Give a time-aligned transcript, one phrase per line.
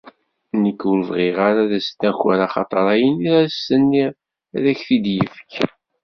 [0.61, 4.13] Nekk ur bɣiɣ ara ad as-d-naker axateṛ ayen i as-tenniḍ
[4.55, 5.53] ad ak-t-id-yefk.